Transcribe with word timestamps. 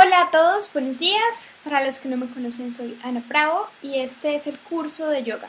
Hola 0.00 0.20
a 0.20 0.30
todos, 0.30 0.72
buenos 0.72 1.00
días. 1.00 1.52
Para 1.64 1.84
los 1.84 1.98
que 1.98 2.08
no 2.08 2.16
me 2.16 2.28
conocen, 2.28 2.70
soy 2.70 2.96
Ana 3.02 3.20
Pravo 3.26 3.66
y 3.82 3.98
este 3.98 4.36
es 4.36 4.46
el 4.46 4.56
curso 4.56 5.08
de 5.08 5.24
yoga. 5.24 5.48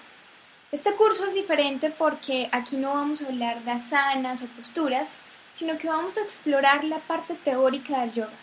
Este 0.71 0.91
curso 0.95 1.27
es 1.27 1.35
diferente 1.35 1.91
porque 1.91 2.49
aquí 2.51 2.75
no 2.75 2.95
vamos 2.95 3.21
a 3.21 3.27
hablar 3.27 3.63
de 3.63 3.69
asanas 3.69 4.41
o 4.41 4.47
posturas, 4.47 5.19
sino 5.53 5.77
que 5.77 5.87
vamos 5.87 6.17
a 6.17 6.23
explorar 6.23 6.83
la 6.83 6.97
parte 6.97 7.35
teórica 7.35 8.01
del 8.01 8.13
yoga. 8.13 8.33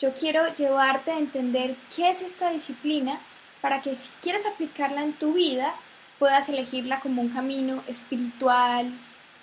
Yo 0.00 0.12
quiero 0.14 0.52
llevarte 0.52 1.12
a 1.12 1.18
entender 1.20 1.76
qué 1.94 2.10
es 2.10 2.22
esta 2.22 2.50
disciplina 2.50 3.20
para 3.60 3.82
que 3.82 3.94
si 3.94 4.10
quieres 4.20 4.46
aplicarla 4.46 5.04
en 5.04 5.12
tu 5.12 5.34
vida, 5.34 5.76
puedas 6.18 6.48
elegirla 6.48 6.98
como 6.98 7.22
un 7.22 7.28
camino 7.28 7.84
espiritual, 7.86 8.90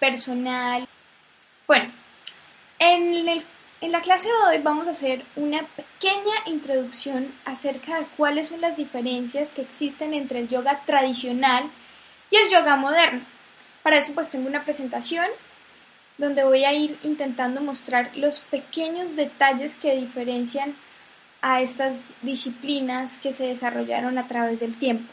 personal. 0.02 0.86
Bueno, 1.66 1.94
la 3.94 4.02
clase 4.02 4.28
de 4.28 4.34
hoy 4.34 4.64
vamos 4.64 4.88
a 4.88 4.92
hacer 4.92 5.24
una 5.36 5.68
pequeña 5.68 6.34
introducción 6.48 7.32
acerca 7.46 8.00
de 8.00 8.08
cuáles 8.18 8.48
son 8.48 8.60
las 8.60 8.76
diferencias 8.76 9.50
que 9.50 9.62
existen 9.62 10.16
entre 10.16 10.40
el 10.40 10.50
yoga 10.50 10.82
tradicional 10.84 11.70
y 12.32 12.38
el 12.38 12.50
yoga 12.50 12.76
moderno. 12.76 13.22
Para 13.84 14.00
eso 14.00 14.12
pues 14.16 14.32
tengo 14.32 14.50
una 14.50 14.64
presentación 14.64 15.28
donde 16.18 16.44
voy 16.44 16.66
a 16.66 16.74
ir 16.74 16.98
intentando 17.04 17.62
mostrar 17.62 18.10
los 18.16 18.40
pequeños 18.40 19.16
detalles 19.16 19.76
que 19.76 19.96
diferencian 19.96 20.76
a 21.44 21.62
estas 21.62 21.94
disciplinas 22.24 23.20
que 23.20 23.32
se 23.32 23.46
desarrollaron 23.46 24.18
a 24.18 24.28
través 24.28 24.60
del 24.60 24.76
tiempo. 24.80 25.06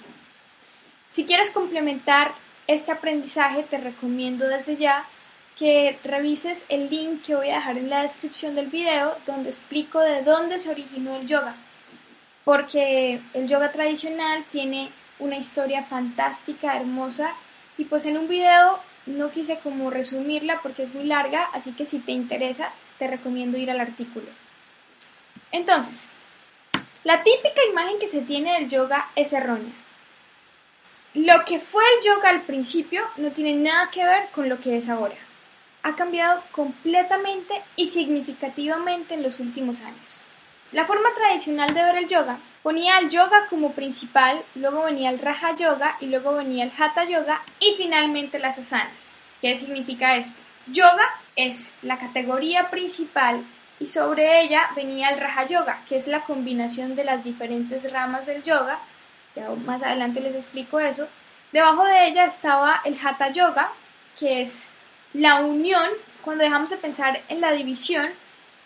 Si 1.13 1.27
quieres 1.27 1.51
complementar 1.51 2.33
este 2.67 2.93
aprendizaje 2.93 3.63
te 3.63 3.77
recomiendo 3.77 4.49
desde 4.49 4.77
ya 4.77 5.05
que 5.61 5.99
revises 6.05 6.65
el 6.71 6.89
link 6.89 7.23
que 7.23 7.35
voy 7.35 7.51
a 7.51 7.57
dejar 7.57 7.77
en 7.77 7.91
la 7.91 8.01
descripción 8.01 8.55
del 8.55 8.69
video 8.69 9.15
donde 9.27 9.51
explico 9.51 10.01
de 10.01 10.23
dónde 10.23 10.59
se 10.59 10.71
originó 10.71 11.17
el 11.17 11.27
yoga. 11.27 11.55
Porque 12.47 13.21
el 13.35 13.47
yoga 13.47 13.71
tradicional 13.71 14.43
tiene 14.51 14.91
una 15.19 15.37
historia 15.37 15.83
fantástica, 15.83 16.77
hermosa 16.77 17.35
y 17.77 17.85
pues 17.85 18.07
en 18.07 18.17
un 18.17 18.27
video 18.27 18.81
no 19.05 19.31
quise 19.33 19.59
como 19.59 19.91
resumirla 19.91 20.61
porque 20.63 20.85
es 20.85 20.95
muy 20.95 21.05
larga, 21.05 21.51
así 21.53 21.73
que 21.73 21.85
si 21.85 21.99
te 21.99 22.13
interesa 22.13 22.73
te 22.99 23.07
recomiendo 23.07 23.59
ir 23.59 23.71
al 23.71 23.81
artículo. 23.81 24.29
Entonces, 25.53 26.09
la 27.05 27.23
típica 27.23 27.61
imagen 27.71 27.99
que 27.99 28.07
se 28.07 28.23
tiene 28.23 28.55
del 28.55 28.71
yoga 28.71 29.11
es 29.15 29.35
errónea. 29.35 29.75
Lo 31.13 31.45
que 31.45 31.61
fue 31.61 31.85
el 31.99 32.07
yoga 32.07 32.31
al 32.31 32.43
principio 32.43 33.03
no 33.19 33.31
tiene 33.33 33.53
nada 33.53 33.91
que 33.91 34.07
ver 34.07 34.31
con 34.31 34.49
lo 34.49 34.59
que 34.59 34.79
es 34.79 34.89
ahora 34.89 35.17
ha 35.91 35.97
cambiado 35.97 36.43
completamente 36.53 37.63
y 37.77 37.87
significativamente 37.87 39.15
en 39.15 39.23
los 39.23 39.41
últimos 39.41 39.81
años. 39.83 39.99
La 40.73 40.87
forma 40.87 41.09
tradicional 41.15 41.75
de 41.75 41.83
ver 41.83 41.97
el 41.97 42.09
yoga 42.09 42.39
ponía 42.63 42.97
al 42.97 43.11
yoga 43.11 43.47
como 43.49 43.73
principal, 43.73 44.43
luego 44.55 44.85
venía 44.85 45.11
el 45.11 45.19
Raja 45.19 45.57
Yoga 45.57 45.97
y 46.01 46.07
luego 46.07 46.35
venía 46.35 46.65
el 46.65 46.73
Hatha 46.77 47.05
Yoga 47.05 47.43
y 47.59 47.75
finalmente 47.77 48.39
las 48.39 48.59
asanas. 48.59 49.17
¿Qué 49.41 49.57
significa 49.57 50.17
esto? 50.17 50.41
Yoga 50.67 51.09
es 51.35 51.73
la 51.83 51.99
categoría 51.99 52.71
principal 52.71 53.45
y 53.81 53.87
sobre 53.87 54.43
ella 54.43 54.71
venía 54.77 55.09
el 55.09 55.19
Raja 55.19 55.47
Yoga, 55.47 55.83
que 55.89 55.97
es 55.97 56.07
la 56.07 56.21
combinación 56.23 56.95
de 56.95 57.05
las 57.05 57.25
diferentes 57.25 57.91
ramas 57.91 58.27
del 58.27 58.43
yoga. 58.43 58.79
Ya 59.35 59.49
más 59.51 59.83
adelante 59.83 60.21
les 60.21 60.35
explico 60.35 60.79
eso. 60.79 61.09
Debajo 61.51 61.85
de 61.85 62.09
ella 62.09 62.27
estaba 62.27 62.83
el 62.85 62.97
Hatha 63.03 63.33
Yoga, 63.33 63.73
que 64.19 64.43
es 64.43 64.69
la 65.13 65.41
unión, 65.41 65.89
cuando 66.23 66.45
dejamos 66.45 66.71
de 66.71 66.77
pensar 66.77 67.23
en 67.29 67.41
la 67.41 67.53
división, 67.53 68.11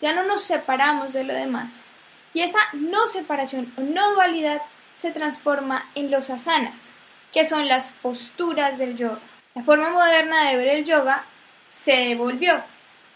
ya 0.01 0.13
no 0.13 0.23
nos 0.23 0.43
separamos 0.43 1.13
de 1.13 1.23
lo 1.23 1.33
demás. 1.33 1.85
Y 2.33 2.41
esa 2.41 2.59
no 2.73 3.07
separación 3.07 3.73
o 3.77 3.81
no 3.81 4.13
dualidad 4.13 4.61
se 4.97 5.11
transforma 5.11 5.89
en 5.95 6.11
los 6.11 6.29
asanas, 6.29 6.93
que 7.33 7.45
son 7.45 7.67
las 7.67 7.89
posturas 8.01 8.77
del 8.77 8.97
yoga. 8.97 9.19
La 9.55 9.63
forma 9.63 9.89
moderna 9.89 10.49
de 10.49 10.57
ver 10.57 10.67
el 10.67 10.85
yoga 10.85 11.23
se 11.69 11.95
devolvió. 11.95 12.61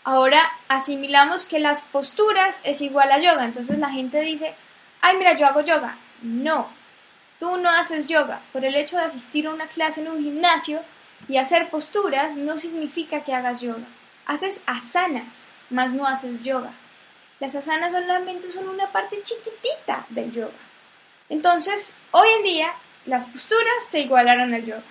Ahora 0.04 0.42
asimilamos 0.68 1.44
que 1.44 1.60
las 1.60 1.82
posturas 1.82 2.60
es 2.64 2.82
igual 2.82 3.12
a 3.12 3.20
yoga. 3.20 3.46
Entonces 3.46 3.78
la 3.78 3.90
gente 3.90 4.22
dice, 4.22 4.56
ay, 5.02 5.18
mira, 5.18 5.36
yo 5.36 5.46
hago 5.46 5.62
yoga. 5.62 5.98
No, 6.22 6.70
tú 7.40 7.58
no 7.58 7.70
haces 7.70 8.08
yoga. 8.08 8.42
Por 8.54 8.66
el 8.66 8.76
hecho 8.76 8.98
de 8.98 9.04
asistir 9.04 9.48
a 9.48 9.52
una 9.52 9.68
clase 9.68 10.02
en 10.02 10.10
un 10.10 10.24
gimnasio, 10.24 10.82
y 11.30 11.38
hacer 11.38 11.70
posturas 11.70 12.36
no 12.36 12.58
significa 12.58 13.24
que 13.24 13.34
hagas 13.34 13.62
yoga. 13.62 13.86
Haces 14.26 14.60
asanas, 14.66 15.48
mas 15.70 15.94
no 15.94 16.06
haces 16.06 16.44
yoga. 16.44 16.72
Las 17.40 17.56
asanas 17.56 17.92
solamente 17.92 18.52
son 18.52 18.68
una 18.68 18.92
parte 18.92 19.22
chiquitita 19.22 20.06
del 20.10 20.34
yoga. 20.34 20.52
Entonces, 21.30 21.94
hoy 22.12 22.28
en 22.38 22.44
día, 22.44 22.74
las 23.06 23.28
posturas 23.28 23.86
se 23.88 24.02
igualaron 24.02 24.54
al 24.54 24.66
yoga. 24.66 24.84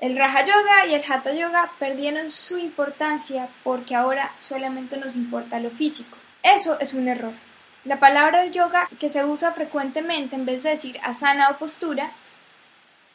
El 0.00 0.16
Raja 0.16 0.44
Yoga 0.44 0.86
y 0.86 0.94
el 0.94 1.04
Hatha 1.06 1.32
Yoga 1.32 1.72
perdieron 1.78 2.30
su 2.30 2.56
importancia 2.56 3.48
porque 3.64 3.94
ahora 3.94 4.32
solamente 4.40 4.96
nos 4.96 5.16
importa 5.16 5.60
lo 5.60 5.70
físico. 5.70 6.16
Eso 6.42 6.78
es 6.80 6.94
un 6.94 7.08
error. 7.08 7.32
La 7.84 7.98
palabra 7.98 8.46
yoga 8.46 8.88
que 9.00 9.08
se 9.08 9.24
usa 9.24 9.52
frecuentemente 9.52 10.36
en 10.36 10.46
vez 10.46 10.62
de 10.62 10.70
decir 10.70 11.00
asana 11.02 11.50
o 11.50 11.58
postura 11.58 12.12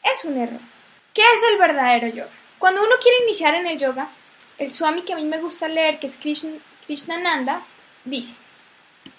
es 0.03 0.25
un 0.25 0.38
error. 0.38 0.72
¿Qué 1.13 1.22
es 1.22 1.44
el 1.51 1.59
verdadero 1.59 2.07
yoga? 2.07 2.31
Cuando 2.57 2.81
uno 2.81 2.96
quiere 3.01 3.24
iniciar 3.24 3.53
en 3.53 3.68
el 3.68 3.78
yoga, 3.78 4.09
el 4.57 4.72
Swami 4.72 5.03
que 5.03 5.13
a 5.13 5.16
mí 5.16 5.25
me 5.25 5.40
gusta 5.40 5.68
leer, 5.68 6.00
que 6.00 6.07
es 6.07 6.18
Krishna, 6.18 6.53
Krishnananda, 6.85 7.63
dice, 8.03 8.35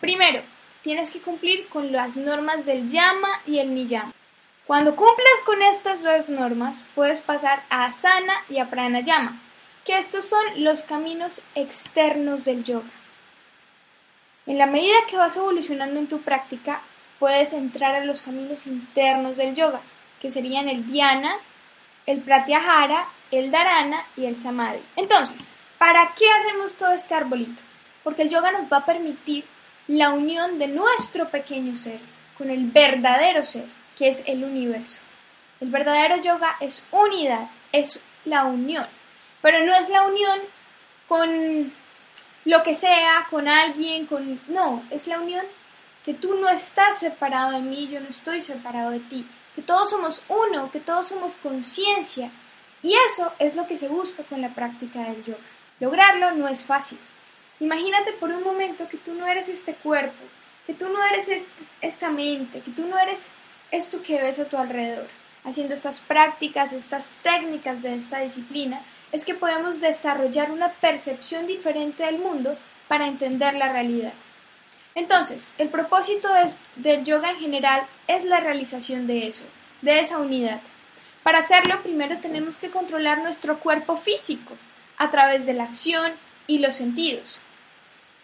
primero, 0.00 0.43
tienes 0.83 1.10
que 1.10 1.21
cumplir 1.21 1.69
con 1.69 1.93
las 1.93 2.16
normas 2.16 2.66
del 2.66 2.91
yama 2.91 3.41
y 3.47 3.59
el 3.59 3.75
niyama. 3.75 4.12
Cuando 4.66 4.97
cumplas 4.97 5.41
con 5.44 5.62
estas 5.62 6.03
dos 6.03 6.28
normas, 6.28 6.83
puedes 6.94 7.21
pasar 7.21 7.62
a 7.69 7.87
asana 7.87 8.34
y 8.49 8.59
a 8.59 8.69
pranayama, 8.71 9.41
que 9.84 9.97
estos 9.97 10.25
son 10.25 10.65
los 10.65 10.83
caminos 10.83 11.43
externos 11.54 12.44
del 12.44 12.65
yoga. 12.65 12.91
En 14.47 14.59
la 14.59 14.66
medida 14.66 15.06
que 15.09 15.16
vas 15.16 15.37
evolucionando 15.37 16.00
en 16.00 16.09
tu 16.09 16.22
práctica, 16.22 16.81
puedes 17.19 17.53
entrar 17.53 17.94
a 17.94 18.04
los 18.04 18.22
caminos 18.22 18.66
internos 18.66 19.37
del 19.37 19.54
yoga, 19.54 19.81
que 20.21 20.31
serían 20.31 20.69
el 20.69 20.91
dhyana, 20.91 21.37
el 22.06 22.20
pratyahara, 22.20 23.09
el 23.31 23.50
dharana 23.50 24.06
y 24.16 24.26
el 24.26 24.37
samadhi. 24.37 24.81
Entonces, 24.97 25.53
¿para 25.78 26.15
qué 26.15 26.26
hacemos 26.31 26.75
todo 26.76 26.92
este 26.92 27.15
arbolito? 27.15 27.60
Porque 28.03 28.22
el 28.22 28.31
yoga 28.31 28.53
nos 28.53 28.70
va 28.72 28.78
a 28.78 28.84
permitir 28.84 29.44
la 29.87 30.10
unión 30.10 30.59
de 30.59 30.69
nuestro 30.69 31.28
pequeño 31.28 31.76
ser 31.76 32.00
con 32.37 32.50
el 32.50 32.66
verdadero 32.70 33.44
ser, 33.44 33.66
que 33.97 34.09
es 34.09 34.22
el 34.26 34.44
universo. 34.44 35.00
El 35.60 35.70
verdadero 35.70 36.16
yoga 36.16 36.56
es 36.60 36.84
unidad, 36.91 37.48
es 37.72 38.00
la 38.25 38.44
unión, 38.44 38.86
pero 39.41 39.65
no 39.65 39.75
es 39.75 39.88
la 39.88 40.03
unión 40.03 40.38
con 41.09 41.72
lo 42.44 42.62
que 42.62 42.75
sea, 42.75 43.26
con 43.31 43.48
alguien, 43.48 44.06
con... 44.06 44.41
No, 44.48 44.82
es 44.91 45.06
la 45.06 45.21
unión 45.21 45.44
que 46.04 46.15
tú 46.15 46.34
no 46.34 46.48
estás 46.48 46.98
separado 46.98 47.53
de 47.53 47.60
mí, 47.60 47.88
yo 47.88 48.00
no 48.00 48.09
estoy 48.09 48.41
separado 48.41 48.91
de 48.91 49.00
ti 49.00 49.26
que 49.54 49.62
todos 49.62 49.91
somos 49.91 50.22
uno, 50.28 50.70
que 50.70 50.81
todos 50.81 51.09
somos 51.09 51.37
conciencia. 51.37 52.31
Y 52.82 52.94
eso 53.09 53.32
es 53.38 53.54
lo 53.56 53.66
que 53.66 53.76
se 53.76 53.88
busca 53.88 54.22
con 54.25 54.42
la 54.42 54.50
práctica 54.50 55.00
del 55.04 55.25
yoga. 55.25 55.38
Lograrlo 55.81 56.32
no 56.32 56.48
es 56.48 56.65
fácil. 56.65 56.98
Imagínate 57.60 58.12
por 58.12 58.31
un 58.31 58.42
momento 58.42 58.88
que 58.88 58.98
tú 58.98 59.15
no 59.15 59.26
eres 59.26 59.48
este 59.48 59.75
cuerpo, 59.75 60.22
que 60.66 60.75
tú 60.75 60.88
no 60.88 61.03
eres 61.04 61.47
esta 61.81 62.10
mente, 62.10 62.60
que 62.60 62.72
tú 62.72 62.86
no 62.86 62.98
eres 62.98 63.21
esto 63.71 64.03
que 64.03 64.21
ves 64.21 64.38
a 64.38 64.44
tu 64.47 64.56
alrededor. 64.56 65.06
Haciendo 65.44 65.75
estas 65.75 66.00
prácticas, 66.00 66.72
estas 66.72 67.10
técnicas 67.22 67.81
de 67.82 67.94
esta 67.94 68.21
disciplina, 68.21 68.82
es 69.12 69.25
que 69.25 69.34
podemos 69.34 69.81
desarrollar 69.81 70.50
una 70.50 70.69
percepción 70.69 71.47
diferente 71.47 72.03
del 72.03 72.19
mundo 72.19 72.56
para 72.88 73.06
entender 73.06 73.54
la 73.54 73.72
realidad. 73.72 74.12
Entonces, 74.94 75.49
el 75.59 75.69
propósito 75.69 76.28
del 76.77 77.04
yoga 77.04 77.30
en 77.30 77.39
general 77.39 77.86
es 78.07 78.24
la 78.24 78.41
realización 78.41 79.07
de 79.07 79.27
eso, 79.27 79.45
de 79.83 80.01
esa 80.01 80.18
unidad. 80.18 80.60
Para 81.22 81.39
hacerlo, 81.39 81.83
primero 81.83 82.18
tenemos 82.18 82.57
que 82.57 82.71
controlar 82.71 83.18
nuestro 83.18 83.59
cuerpo 83.59 83.97
físico 83.97 84.54
a 84.98 85.10
través 85.10 85.47
de 85.47 85.54
la 85.54 85.65
acción 85.65 86.13
y 86.47 86.59
los 86.59 86.77
sentidos. 86.77 87.41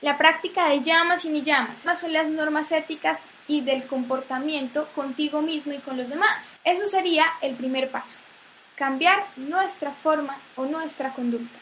La 0.00 0.16
práctica 0.16 0.68
de 0.68 0.80
llamas 0.80 1.24
y 1.24 1.28
ni 1.28 1.42
llamas 1.42 1.82
son 1.98 2.12
las 2.12 2.28
normas 2.28 2.72
éticas 2.72 3.20
y 3.48 3.62
del 3.62 3.86
comportamiento 3.86 4.86
contigo 4.94 5.42
mismo 5.42 5.72
y 5.72 5.78
con 5.78 5.96
los 5.96 6.08
demás. 6.08 6.58
Eso 6.64 6.86
sería 6.86 7.26
el 7.42 7.54
primer 7.56 7.90
paso, 7.90 8.16
cambiar 8.76 9.26
nuestra 9.36 9.90
forma 9.90 10.38
o 10.56 10.64
nuestra 10.64 11.12
conducta. 11.12 11.58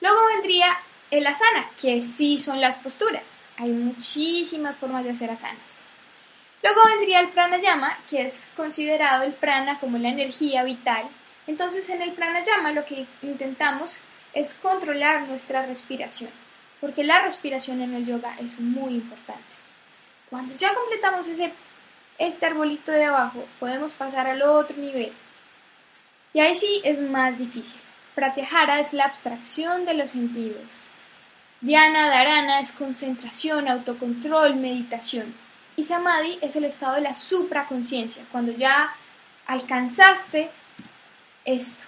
Luego 0.00 0.18
vendría 0.34 0.78
el 1.10 1.26
asana, 1.26 1.70
que 1.80 2.02
sí 2.02 2.38
son 2.38 2.60
las 2.60 2.78
posturas. 2.78 3.40
Hay 3.56 3.70
muchísimas 3.70 4.78
formas 4.78 5.04
de 5.04 5.10
hacer 5.10 5.30
asanas. 5.30 5.82
Luego 6.62 6.80
vendría 6.86 7.20
el 7.20 7.28
pranayama, 7.28 7.96
que 8.10 8.22
es 8.22 8.50
considerado 8.56 9.22
el 9.24 9.32
prana 9.32 9.78
como 9.78 9.98
la 9.98 10.08
energía 10.08 10.64
vital. 10.64 11.04
Entonces 11.46 11.88
en 11.90 12.02
el 12.02 12.12
pranayama 12.12 12.72
lo 12.72 12.84
que 12.84 13.06
intentamos 13.22 14.00
es 14.32 14.54
controlar 14.54 15.28
nuestra 15.28 15.64
respiración. 15.64 16.30
porque 16.80 17.04
la 17.04 17.22
respiración 17.22 17.80
en 17.80 17.94
el 17.94 18.04
yoga 18.04 18.36
es 18.38 18.60
muy 18.60 18.94
importante. 18.94 19.42
Cuando 20.28 20.54
ya 20.56 20.74
completamos 20.74 21.26
ese, 21.26 21.50
este 22.18 22.46
arbolito 22.46 22.92
de 22.92 23.06
abajo, 23.06 23.46
podemos 23.58 23.94
pasar 23.94 24.26
al 24.26 24.42
otro 24.42 24.76
nivel. 24.76 25.12
Y 26.34 26.40
ahí 26.40 26.54
sí 26.54 26.82
es 26.84 27.00
más 27.00 27.38
difícil. 27.38 27.80
Pratyahara 28.14 28.78
es 28.78 28.92
la 28.92 29.04
abstracción 29.04 29.86
de 29.86 29.94
los 29.94 30.10
sentidos. 30.10 30.88
Dhyana 31.66 32.08
Dharana 32.10 32.60
es 32.60 32.70
concentración, 32.70 33.66
autocontrol, 33.66 34.54
meditación. 34.54 35.34
Y 35.76 35.82
Samadhi 35.82 36.38
es 36.40 36.54
el 36.54 36.64
estado 36.64 36.94
de 36.94 37.00
la 37.00 37.12
supraconciencia, 37.12 38.24
cuando 38.30 38.52
ya 38.52 38.94
alcanzaste 39.48 40.48
esto. 41.44 41.82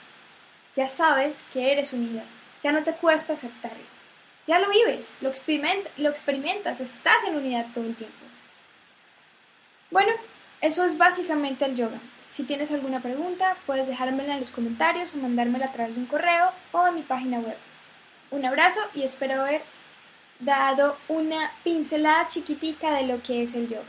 Ya 0.75 0.89
sabes 0.89 1.45
que 1.53 1.71
eres 1.71 1.93
unidad. 1.93 2.25
Ya 2.61 2.73
no 2.73 2.83
te 2.83 2.93
cuesta 2.95 3.35
aceptarlo. 3.35 3.85
Ya 4.49 4.59
lo 4.59 4.69
vives, 4.69 5.17
lo, 5.21 5.31
lo 5.99 6.11
experimentas, 6.11 6.81
estás 6.81 7.23
en 7.29 7.37
unidad 7.37 7.67
todo 7.73 7.85
el 7.85 7.95
tiempo. 7.95 8.17
Bueno, 9.93 10.11
eso 10.61 10.85
es 10.87 10.99
básicamente 10.99 11.65
el 11.65 11.77
yoga. 11.77 12.01
Si 12.29 12.43
tienes 12.43 12.73
alguna 12.73 12.99
pregunta, 12.99 13.57
puedes 13.65 13.87
dejármela 13.87 14.35
en 14.35 14.41
los 14.41 14.51
comentarios 14.51 15.15
o 15.15 15.19
mandármela 15.19 15.67
a 15.67 15.73
través 15.73 15.95
de 15.95 16.01
un 16.01 16.09
correo 16.09 16.51
o 16.73 16.89
en 16.89 16.97
mi 16.97 17.03
página 17.03 17.39
web. 17.39 17.57
Un 18.31 18.45
abrazo 18.45 18.81
y 18.95 19.03
espero 19.03 19.43
haber 19.43 19.63
dado 20.41 20.97
una 21.09 21.53
pincelada 21.65 22.29
chiquitica 22.29 22.95
de 22.95 23.05
lo 23.05 23.23
que 23.23 23.43
es 23.43 23.55
el 23.55 23.69
yoga. 23.69 23.85